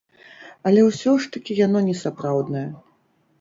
Але 0.69 0.81
ўсё 0.85 1.13
ж 1.25 1.29
такі 1.35 1.59
яно 1.59 1.79
не 1.91 1.95
сапраўднае. 2.01 2.65